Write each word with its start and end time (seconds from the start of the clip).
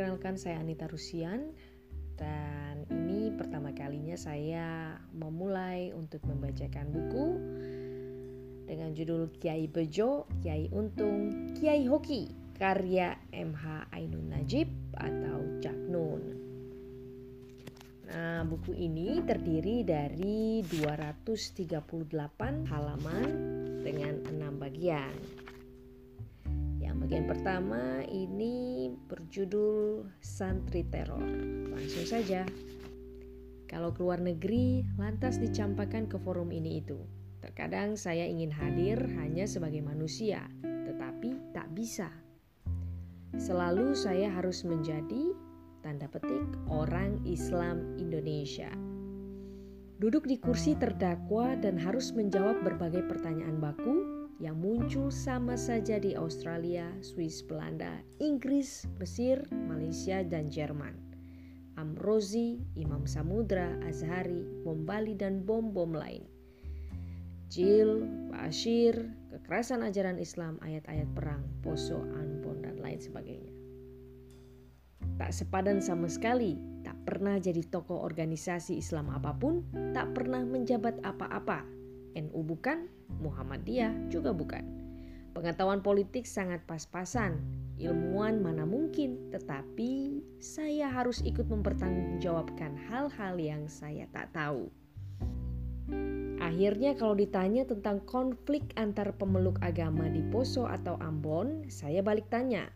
perkenalkan 0.00 0.40
saya 0.40 0.64
Anita 0.64 0.88
Rusian 0.88 1.52
dan 2.16 2.88
ini 2.88 3.36
pertama 3.36 3.68
kalinya 3.76 4.16
saya 4.16 4.96
memulai 5.12 5.92
untuk 5.92 6.24
membacakan 6.24 6.88
buku 6.88 7.26
dengan 8.64 8.96
judul 8.96 9.28
Kiai 9.36 9.68
Bejo, 9.68 10.24
Kiai 10.40 10.72
Untung, 10.72 11.52
Kiai 11.52 11.84
Hoki 11.84 12.32
karya 12.56 13.12
MH 13.28 13.92
Ainun 13.92 14.32
Najib 14.32 14.72
atau 14.96 15.60
Cak 15.60 15.76
Nun. 15.92 16.22
Nah, 18.08 18.40
buku 18.48 18.72
ini 18.72 19.20
terdiri 19.20 19.84
dari 19.84 20.64
238 20.64 22.08
halaman 22.72 23.28
dengan 23.84 24.16
6 24.32 24.64
bagian. 24.64 25.39
Bagian 27.10 27.26
pertama 27.26 28.06
ini 28.06 28.86
berjudul 29.10 30.06
Santri 30.22 30.86
Teror. 30.86 31.18
Langsung 31.74 32.06
saja. 32.06 32.46
Kalau 33.66 33.90
keluar 33.90 34.22
negeri, 34.22 34.86
lantas 34.94 35.42
dicampakkan 35.42 36.06
ke 36.06 36.22
forum 36.22 36.54
ini 36.54 36.78
itu. 36.78 37.02
Terkadang 37.42 37.98
saya 37.98 38.22
ingin 38.30 38.54
hadir 38.54 38.94
hanya 39.18 39.42
sebagai 39.50 39.82
manusia, 39.82 40.46
tetapi 40.62 41.34
tak 41.50 41.74
bisa. 41.74 42.14
Selalu 43.34 43.90
saya 43.98 44.30
harus 44.30 44.62
menjadi 44.62 45.34
tanda 45.82 46.06
petik 46.06 46.46
orang 46.70 47.18
Islam 47.26 47.98
Indonesia. 47.98 48.70
Duduk 49.98 50.30
di 50.30 50.38
kursi 50.38 50.78
terdakwa 50.78 51.58
dan 51.58 51.74
harus 51.74 52.14
menjawab 52.14 52.62
berbagai 52.62 53.02
pertanyaan 53.10 53.58
baku 53.58 54.19
yang 54.40 54.56
muncul 54.56 55.12
sama 55.12 55.52
saja 55.60 56.00
di 56.00 56.16
Australia, 56.16 56.88
Swiss, 57.04 57.44
Belanda, 57.44 58.00
Inggris, 58.24 58.88
Mesir, 58.96 59.44
Malaysia, 59.52 60.24
dan 60.24 60.48
Jerman. 60.48 60.96
Amrozi, 61.76 62.60
Imam 62.72 63.04
Samudra, 63.04 63.76
Azhari, 63.84 64.40
bom 64.64 64.88
Bali, 64.88 65.12
dan 65.12 65.44
bom-bom 65.44 65.92
lain. 65.92 66.24
Jil, 67.52 68.08
Bashir, 68.32 69.12
kekerasan 69.28 69.84
ajaran 69.84 70.16
Islam, 70.16 70.56
ayat-ayat 70.64 71.08
perang, 71.12 71.44
Poso, 71.60 72.00
Anbon, 72.16 72.64
dan 72.64 72.80
lain 72.80 72.96
sebagainya. 72.96 73.52
Tak 75.20 75.36
sepadan 75.36 75.84
sama 75.84 76.08
sekali, 76.08 76.56
tak 76.80 76.96
pernah 77.04 77.36
jadi 77.36 77.60
tokoh 77.68 78.00
organisasi 78.00 78.80
Islam 78.80 79.12
apa 79.12 79.36
pun, 79.36 79.68
tak 79.92 80.16
pernah 80.16 80.40
menjabat 80.48 80.96
apa-apa, 81.04 81.64
NU 82.16 82.40
bukan, 82.40 82.99
Muhammadiyah 83.18 84.12
juga 84.12 84.30
bukan. 84.30 84.62
Pengetahuan 85.30 85.78
politik 85.78 86.26
sangat 86.26 86.62
pas-pasan, 86.66 87.38
ilmuwan 87.78 88.42
mana 88.42 88.66
mungkin, 88.66 89.30
tetapi 89.30 90.22
saya 90.42 90.90
harus 90.90 91.22
ikut 91.22 91.46
mempertanggungjawabkan 91.46 92.74
hal-hal 92.90 93.34
yang 93.38 93.70
saya 93.70 94.10
tak 94.10 94.34
tahu. 94.34 94.66
Akhirnya 96.40 96.98
kalau 96.98 97.14
ditanya 97.14 97.62
tentang 97.62 98.02
konflik 98.10 98.74
antar 98.74 99.14
pemeluk 99.14 99.62
agama 99.62 100.10
di 100.10 100.24
Poso 100.34 100.66
atau 100.66 100.98
Ambon, 100.98 101.68
saya 101.70 102.02
balik 102.02 102.26
tanya, 102.26 102.66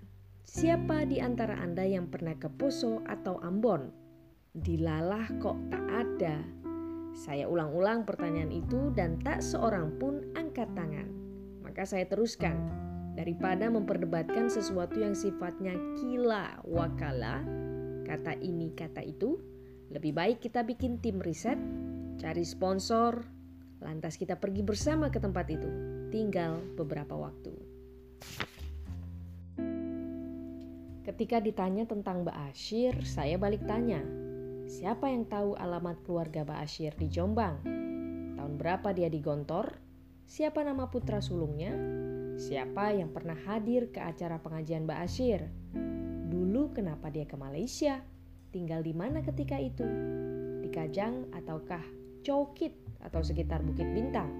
siapa 0.46 1.02
di 1.08 1.18
antara 1.18 1.58
Anda 1.58 1.82
yang 1.82 2.06
pernah 2.06 2.38
ke 2.38 2.46
Poso 2.54 3.02
atau 3.08 3.42
Ambon? 3.42 3.90
Dilalah 4.54 5.26
kok 5.42 5.58
tak 5.74 5.84
ada, 5.90 6.38
saya 7.14 7.46
ulang-ulang 7.46 8.02
pertanyaan 8.02 8.50
itu 8.50 8.90
dan 8.90 9.22
tak 9.22 9.38
seorang 9.38 9.94
pun 10.02 10.18
angkat 10.34 10.66
tangan. 10.74 11.06
Maka 11.62 11.86
saya 11.86 12.10
teruskan, 12.10 12.58
daripada 13.14 13.70
memperdebatkan 13.70 14.50
sesuatu 14.50 14.98
yang 14.98 15.14
sifatnya 15.14 15.78
kila 16.02 16.58
wakala, 16.66 17.46
kata 18.02 18.34
ini 18.42 18.74
kata 18.74 19.06
itu, 19.06 19.38
lebih 19.94 20.10
baik 20.10 20.42
kita 20.42 20.66
bikin 20.66 20.98
tim 20.98 21.22
riset, 21.22 21.56
cari 22.18 22.42
sponsor, 22.42 23.22
lantas 23.78 24.18
kita 24.18 24.34
pergi 24.34 24.66
bersama 24.66 25.06
ke 25.06 25.22
tempat 25.22 25.46
itu. 25.54 25.70
Tinggal 26.10 26.58
beberapa 26.74 27.14
waktu. 27.14 27.54
Ketika 31.04 31.38
ditanya 31.38 31.86
tentang 31.86 32.26
Mbak 32.26 32.36
Ashir, 32.50 32.96
saya 33.06 33.38
balik 33.38 33.62
tanya, 33.68 34.02
Siapa 34.64 35.12
yang 35.12 35.28
tahu 35.28 35.60
alamat 35.60 36.00
keluarga 36.08 36.40
Ba'asyir 36.40 36.96
di 36.96 37.12
Jombang? 37.12 37.60
Tahun 38.40 38.54
berapa 38.56 38.96
dia 38.96 39.12
digontor? 39.12 39.76
Siapa 40.24 40.64
nama 40.64 40.88
putra 40.88 41.20
sulungnya? 41.20 41.76
Siapa 42.40 42.96
yang 42.96 43.12
pernah 43.12 43.36
hadir 43.44 43.92
ke 43.92 44.00
acara 44.00 44.40
pengajian 44.40 44.88
Ba'asyir? 44.88 45.44
Dulu 46.32 46.72
kenapa 46.72 47.12
dia 47.12 47.28
ke 47.28 47.36
Malaysia? 47.36 48.00
Tinggal 48.56 48.80
di 48.80 48.96
mana 48.96 49.20
ketika 49.20 49.60
itu? 49.60 49.84
Di 50.64 50.72
Kajang 50.72 51.28
ataukah 51.36 51.84
Chowkit 52.24 52.72
atau 53.04 53.20
sekitar 53.20 53.60
Bukit 53.60 53.92
Bintang? 53.92 54.32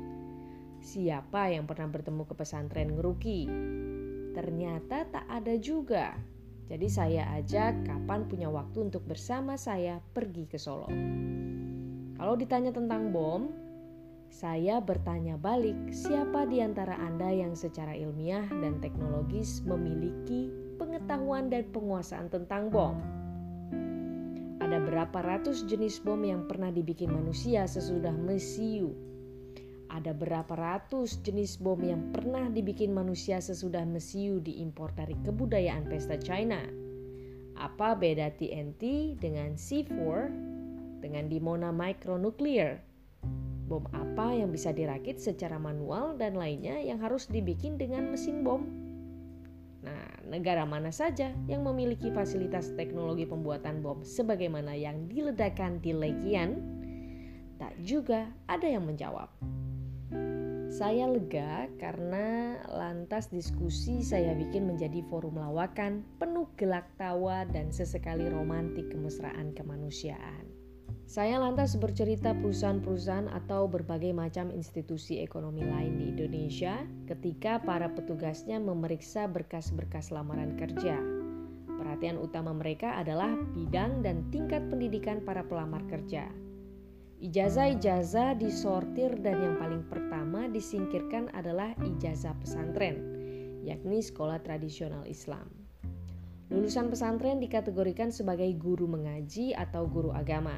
Siapa 0.80 1.52
yang 1.52 1.68
pernah 1.68 1.92
bertemu 1.92 2.24
ke 2.24 2.32
pesantren 2.32 2.96
Ngeruki? 2.96 3.44
Ternyata 4.32 5.04
tak 5.04 5.28
ada 5.28 5.52
juga 5.60 6.16
jadi 6.64 6.88
saya 6.88 7.22
ajak 7.36 7.84
kapan 7.84 8.24
punya 8.24 8.48
waktu 8.48 8.88
untuk 8.88 9.04
bersama 9.04 9.60
saya 9.60 10.00
pergi 10.16 10.48
ke 10.48 10.56
Solo. 10.56 10.88
Kalau 12.16 12.34
ditanya 12.40 12.72
tentang 12.72 13.12
bom, 13.12 13.52
saya 14.32 14.80
bertanya 14.80 15.36
balik 15.36 15.76
siapa 15.92 16.48
di 16.48 16.64
antara 16.64 16.96
Anda 16.96 17.28
yang 17.30 17.52
secara 17.52 17.92
ilmiah 17.92 18.48
dan 18.48 18.80
teknologis 18.80 19.60
memiliki 19.62 20.48
pengetahuan 20.80 21.52
dan 21.52 21.68
penguasaan 21.70 22.32
tentang 22.32 22.72
bom. 22.72 22.96
Ada 24.64 24.80
berapa 24.80 25.20
ratus 25.20 25.68
jenis 25.68 26.00
bom 26.00 26.18
yang 26.24 26.48
pernah 26.48 26.72
dibikin 26.72 27.12
manusia 27.12 27.68
sesudah 27.68 28.16
mesiu 28.16 29.13
ada 29.94 30.10
berapa 30.10 30.50
ratus 30.50 31.22
jenis 31.22 31.54
bom 31.62 31.78
yang 31.78 32.10
pernah 32.10 32.50
dibikin 32.50 32.90
manusia 32.90 33.38
sesudah 33.38 33.86
mesiu 33.86 34.42
diimpor 34.42 34.90
dari 34.98 35.14
kebudayaan 35.22 35.86
pesta 35.86 36.18
China. 36.18 36.58
Apa 37.54 37.94
beda 37.94 38.34
TNT 38.34 39.14
dengan 39.22 39.54
C4 39.54 39.94
dengan 40.98 41.30
dimona 41.30 41.70
micronuklear? 41.70 42.82
Bom 43.70 43.86
apa 43.94 44.34
yang 44.34 44.50
bisa 44.50 44.74
dirakit 44.74 45.22
secara 45.22 45.62
manual 45.62 46.18
dan 46.18 46.34
lainnya 46.34 46.74
yang 46.82 46.98
harus 46.98 47.30
dibikin 47.30 47.78
dengan 47.78 48.10
mesin 48.10 48.42
bom? 48.42 48.66
Nah, 49.86 50.26
negara 50.26 50.66
mana 50.66 50.90
saja 50.90 51.30
yang 51.46 51.62
memiliki 51.62 52.10
fasilitas 52.10 52.74
teknologi 52.74 53.30
pembuatan 53.30 53.78
bom 53.78 54.02
sebagaimana 54.02 54.74
yang 54.74 55.06
diledakkan 55.06 55.78
di 55.78 55.94
Legian? 55.94 56.58
Tak 57.62 57.78
juga 57.86 58.26
ada 58.50 58.66
yang 58.66 58.82
menjawab. 58.82 59.30
Saya 60.74 61.06
lega 61.06 61.70
karena 61.78 62.58
lantas 62.66 63.30
diskusi 63.30 64.02
saya 64.02 64.34
bikin 64.34 64.66
menjadi 64.66 65.06
forum 65.06 65.38
lawakan 65.38 66.02
penuh 66.18 66.50
gelak 66.58 66.90
tawa 66.98 67.46
dan 67.46 67.70
sesekali 67.70 68.26
romantik 68.26 68.90
kemesraan 68.90 69.54
kemanusiaan. 69.54 70.50
Saya 71.06 71.38
lantas 71.38 71.78
bercerita 71.78 72.34
perusahaan-perusahaan 72.34 73.30
atau 73.30 73.70
berbagai 73.70 74.10
macam 74.18 74.50
institusi 74.50 75.22
ekonomi 75.22 75.62
lain 75.62 75.94
di 75.94 76.10
Indonesia 76.10 76.82
ketika 77.06 77.62
para 77.62 77.94
petugasnya 77.94 78.58
memeriksa 78.58 79.30
berkas-berkas 79.30 80.10
lamaran 80.10 80.58
kerja. 80.58 80.98
Perhatian 81.70 82.18
utama 82.18 82.50
mereka 82.50 82.98
adalah 82.98 83.30
bidang 83.54 84.02
dan 84.02 84.26
tingkat 84.34 84.66
pendidikan 84.66 85.22
para 85.22 85.46
pelamar 85.46 85.86
kerja 85.86 86.26
Ijazah-ijazah 87.22 88.34
disortir 88.34 89.14
dan 89.22 89.38
yang 89.38 89.54
paling 89.62 89.86
pertama 89.86 90.50
disingkirkan 90.50 91.30
adalah 91.30 91.70
ijazah 91.78 92.34
pesantren, 92.42 92.98
yakni 93.62 94.02
sekolah 94.02 94.42
tradisional 94.42 95.06
Islam. 95.06 95.46
Lulusan 96.50 96.90
pesantren 96.90 97.38
dikategorikan 97.38 98.10
sebagai 98.10 98.50
guru 98.58 98.90
mengaji 98.90 99.54
atau 99.54 99.86
guru 99.86 100.10
agama. 100.10 100.54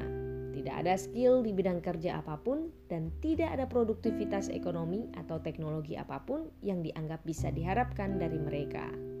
Tidak 0.57 0.73
ada 0.73 0.97
skill 0.97 1.45
di 1.45 1.53
bidang 1.53 1.85
kerja 1.85 2.17
apa 2.17 2.41
pun 2.41 2.73
dan 2.89 3.13
tidak 3.21 3.53
ada 3.53 3.69
produktivitas 3.69 4.49
ekonomi 4.49 5.13
atau 5.13 5.37
teknologi 5.37 5.93
apa 5.93 6.25
pun 6.25 6.49
yang 6.65 6.81
dianggap 6.81 7.21
bisa 7.21 7.53
diharapkan 7.53 8.17
dari 8.17 8.41
mereka. 8.41 9.16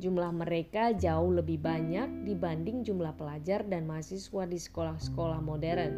Jumlah 0.00 0.32
mereka 0.32 0.96
jauh 0.96 1.28
lebih 1.28 1.60
banyak 1.60 2.24
dibanding 2.24 2.80
jumlah 2.88 3.12
pelajar 3.20 3.68
dan 3.68 3.84
mahasiswa 3.84 4.48
di 4.48 4.56
sekolah-sekolah 4.56 5.44
modern. 5.44 5.92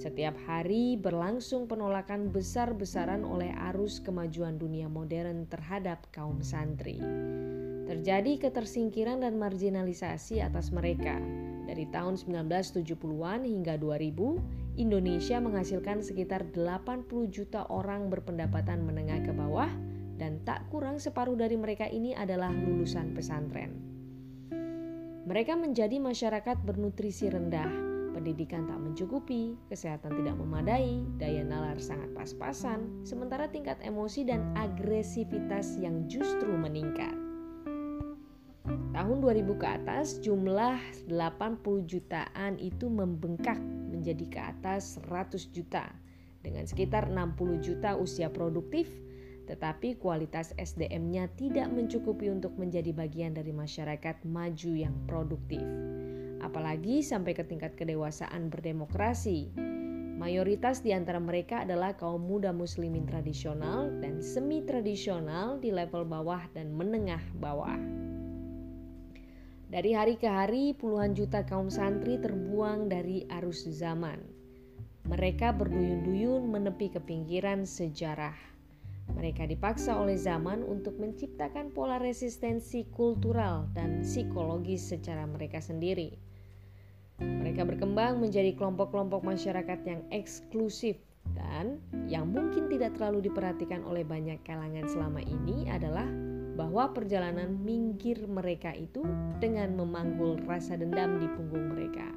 Setiap 0.00 0.32
hari 0.48 0.96
berlangsung 0.96 1.68
penolakan 1.68 2.32
besar-besaran 2.32 3.20
oleh 3.20 3.52
arus 3.68 4.00
kemajuan 4.00 4.56
dunia 4.56 4.88
modern 4.88 5.44
terhadap 5.52 6.08
kaum 6.16 6.40
santri. 6.40 6.96
Terjadi 7.84 8.40
ketersingkiran 8.40 9.20
dan 9.20 9.36
marginalisasi 9.36 10.40
atas 10.40 10.72
mereka. 10.72 11.20
Dari 11.68 11.84
tahun 11.92 12.16
1970-an 12.16 13.44
hingga 13.44 13.76
2000, 13.76 14.80
Indonesia 14.80 15.36
menghasilkan 15.44 16.00
sekitar 16.00 16.48
80 16.56 17.04
juta 17.28 17.68
orang 17.68 18.08
berpendapatan 18.08 18.80
menengah 18.80 19.20
ke 19.20 19.36
bawah 19.36 19.68
dan 20.20 20.44
tak 20.44 20.68
kurang 20.68 21.00
separuh 21.00 21.32
dari 21.32 21.56
mereka 21.56 21.88
ini 21.88 22.12
adalah 22.12 22.52
lulusan 22.52 23.16
pesantren. 23.16 23.72
Mereka 25.24 25.56
menjadi 25.56 25.96
masyarakat 25.96 26.60
bernutrisi 26.60 27.32
rendah, 27.32 27.70
pendidikan 28.12 28.68
tak 28.68 28.76
mencukupi, 28.76 29.56
kesehatan 29.72 30.12
tidak 30.20 30.36
memadai, 30.36 31.00
daya 31.16 31.40
nalar 31.40 31.80
sangat 31.80 32.12
pas-pasan, 32.12 33.00
sementara 33.00 33.48
tingkat 33.48 33.80
emosi 33.80 34.28
dan 34.28 34.44
agresivitas 34.60 35.80
yang 35.80 36.04
justru 36.04 36.52
meningkat. 36.52 37.16
Tahun 38.92 39.16
2000 39.24 39.56
ke 39.56 39.66
atas 39.66 40.20
jumlah 40.20 40.76
80 41.08 41.88
jutaan 41.88 42.60
itu 42.60 42.92
membengkak 42.92 43.56
menjadi 43.88 44.24
ke 44.28 44.40
atas 44.40 45.00
100 45.08 45.48
juta 45.48 45.88
dengan 46.44 46.68
sekitar 46.68 47.08
60 47.08 47.64
juta 47.64 47.96
usia 47.96 48.28
produktif 48.28 48.90
tetapi 49.50 49.98
kualitas 49.98 50.54
SDM-nya 50.54 51.26
tidak 51.34 51.74
mencukupi 51.74 52.30
untuk 52.30 52.54
menjadi 52.54 52.94
bagian 52.94 53.34
dari 53.34 53.50
masyarakat 53.50 54.22
maju 54.22 54.72
yang 54.78 54.94
produktif. 55.10 55.66
Apalagi 56.38 57.02
sampai 57.02 57.34
ke 57.34 57.42
tingkat 57.42 57.74
kedewasaan 57.74 58.46
berdemokrasi. 58.46 59.50
Mayoritas 60.22 60.86
di 60.86 60.94
antara 60.94 61.18
mereka 61.18 61.66
adalah 61.66 61.98
kaum 61.98 62.22
muda 62.22 62.54
muslimin 62.54 63.10
tradisional 63.10 63.90
dan 63.98 64.22
semi 64.22 64.62
tradisional 64.62 65.58
di 65.58 65.74
level 65.74 66.06
bawah 66.06 66.46
dan 66.54 66.70
menengah 66.70 67.24
bawah. 67.42 67.80
Dari 69.66 69.90
hari 69.90 70.14
ke 70.14 70.30
hari, 70.30 70.78
puluhan 70.78 71.18
juta 71.18 71.42
kaum 71.42 71.72
santri 71.72 72.22
terbuang 72.22 72.86
dari 72.86 73.26
arus 73.40 73.66
zaman. 73.66 74.22
Mereka 75.10 75.56
berduyun-duyun 75.58 76.46
menepi 76.46 76.92
ke 76.94 77.00
pinggiran 77.02 77.64
sejarah 77.64 78.50
mereka 79.14 79.46
dipaksa 79.46 79.98
oleh 79.98 80.16
zaman 80.16 80.62
untuk 80.66 80.98
menciptakan 80.98 81.74
pola 81.74 81.98
resistensi 81.98 82.86
kultural 82.90 83.70
dan 83.74 84.02
psikologis 84.02 84.86
secara 84.86 85.26
mereka 85.26 85.58
sendiri. 85.62 86.16
Mereka 87.20 87.68
berkembang 87.68 88.16
menjadi 88.22 88.56
kelompok-kelompok 88.56 89.20
masyarakat 89.20 89.80
yang 89.84 90.00
eksklusif 90.08 90.96
dan 91.36 91.78
yang 92.08 92.32
mungkin 92.32 92.66
tidak 92.72 92.96
terlalu 92.96 93.28
diperhatikan 93.28 93.84
oleh 93.84 94.02
banyak 94.02 94.40
kalangan 94.42 94.88
selama 94.88 95.20
ini 95.20 95.68
adalah 95.68 96.08
bahwa 96.56 96.92
perjalanan 96.92 97.56
minggir 97.60 98.20
mereka 98.28 98.72
itu 98.76 99.04
dengan 99.38 99.76
memanggul 99.76 100.40
rasa 100.44 100.76
dendam 100.76 101.20
di 101.20 101.28
punggung 101.32 101.72
mereka. 101.72 102.08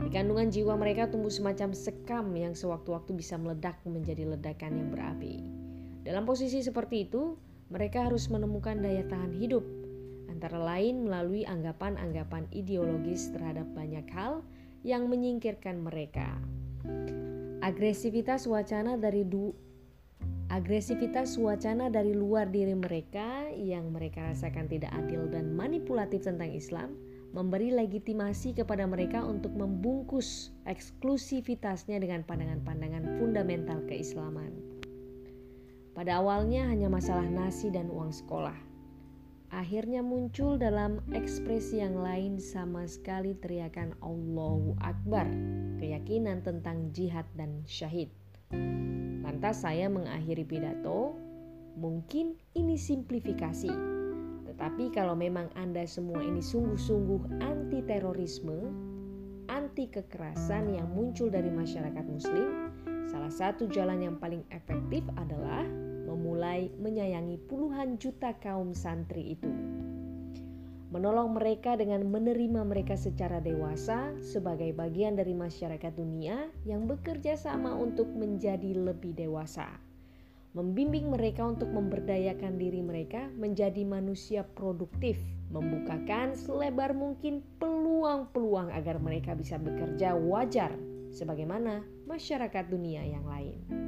Di 0.00 0.08
kandungan 0.08 0.48
jiwa 0.48 0.80
mereka 0.80 1.12
tumbuh 1.12 1.28
semacam 1.28 1.76
sekam 1.76 2.32
yang 2.32 2.56
sewaktu-waktu 2.56 3.12
bisa 3.12 3.36
meledak 3.36 3.76
menjadi 3.84 4.24
ledakan 4.32 4.80
yang 4.80 4.88
berapi. 4.88 5.59
Dalam 6.00 6.24
posisi 6.24 6.64
seperti 6.64 7.08
itu, 7.08 7.36
mereka 7.68 8.08
harus 8.08 8.26
menemukan 8.32 8.80
daya 8.80 9.04
tahan 9.06 9.36
hidup, 9.36 9.62
antara 10.32 10.56
lain 10.56 11.04
melalui 11.04 11.44
anggapan-anggapan 11.44 12.48
ideologis 12.50 13.28
terhadap 13.30 13.68
banyak 13.76 14.08
hal 14.10 14.40
yang 14.80 15.12
menyingkirkan 15.12 15.84
mereka. 15.84 16.40
Agresivitas 17.60 18.48
wacana 18.48 18.96
dari 18.96 19.28
du 19.28 19.52
agresivitas 20.50 21.38
wacana 21.38 21.92
dari 21.92 22.10
luar 22.10 22.50
diri 22.50 22.74
mereka 22.74 23.46
yang 23.54 23.94
mereka 23.94 24.34
rasakan 24.34 24.66
tidak 24.66 24.90
adil 24.98 25.30
dan 25.30 25.54
manipulatif 25.54 26.26
tentang 26.26 26.50
Islam 26.50 26.96
memberi 27.30 27.70
legitimasi 27.70 28.58
kepada 28.58 28.82
mereka 28.90 29.22
untuk 29.22 29.54
membungkus 29.54 30.50
eksklusivitasnya 30.66 32.02
dengan 32.02 32.26
pandangan-pandangan 32.26 33.22
fundamental 33.22 33.78
keislaman. 33.86 34.69
Pada 36.00 36.16
awalnya 36.16 36.64
hanya 36.64 36.88
masalah 36.88 37.28
nasi 37.28 37.68
dan 37.68 37.92
uang 37.92 38.08
sekolah. 38.08 38.56
Akhirnya 39.52 40.00
muncul 40.00 40.56
dalam 40.56 41.04
ekspresi 41.12 41.84
yang 41.84 42.00
lain 42.00 42.40
sama 42.40 42.88
sekali 42.88 43.36
teriakan 43.36 43.92
Allahu 44.00 44.80
Akbar, 44.80 45.28
keyakinan 45.76 46.40
tentang 46.40 46.88
jihad 46.96 47.28
dan 47.36 47.60
syahid. 47.68 48.08
Lantas 49.20 49.60
saya 49.60 49.92
mengakhiri 49.92 50.48
pidato, 50.48 51.12
mungkin 51.76 52.32
ini 52.56 52.80
simplifikasi. 52.80 53.68
Tetapi 54.48 54.96
kalau 54.96 55.12
memang 55.12 55.52
Anda 55.52 55.84
semua 55.84 56.24
ini 56.24 56.40
sungguh-sungguh 56.40 57.44
anti 57.44 57.84
terorisme, 57.84 58.72
anti 59.52 59.84
kekerasan 59.92 60.80
yang 60.80 60.88
muncul 60.96 61.28
dari 61.28 61.52
masyarakat 61.52 62.04
muslim, 62.08 62.72
Salah 63.10 63.34
satu 63.34 63.66
jalan 63.66 64.06
yang 64.06 64.16
paling 64.22 64.46
efektif 64.54 65.02
adalah 65.18 65.66
memulai 66.30 66.70
menyayangi 66.78 67.42
puluhan 67.50 67.98
juta 67.98 68.30
kaum 68.38 68.70
santri 68.70 69.34
itu. 69.34 69.50
Menolong 70.94 71.34
mereka 71.34 71.74
dengan 71.74 72.06
menerima 72.06 72.62
mereka 72.62 72.94
secara 72.94 73.42
dewasa 73.42 74.14
sebagai 74.22 74.70
bagian 74.70 75.18
dari 75.18 75.34
masyarakat 75.34 75.90
dunia 75.90 76.46
yang 76.62 76.86
bekerja 76.86 77.34
sama 77.34 77.74
untuk 77.74 78.06
menjadi 78.14 78.78
lebih 78.78 79.18
dewasa. 79.18 79.66
Membimbing 80.54 81.10
mereka 81.10 81.50
untuk 81.50 81.66
memberdayakan 81.74 82.62
diri 82.62 82.78
mereka 82.78 83.26
menjadi 83.34 83.82
manusia 83.82 84.46
produktif, 84.54 85.18
membukakan 85.50 86.38
selebar 86.38 86.94
mungkin 86.94 87.42
peluang-peluang 87.58 88.70
agar 88.70 89.02
mereka 89.02 89.34
bisa 89.34 89.58
bekerja 89.58 90.14
wajar 90.14 90.70
sebagaimana 91.10 91.82
masyarakat 92.06 92.70
dunia 92.70 93.02
yang 93.02 93.26
lain. 93.26 93.79